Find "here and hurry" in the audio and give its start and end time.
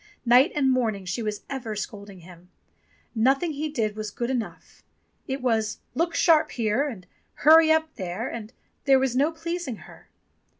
6.49-7.71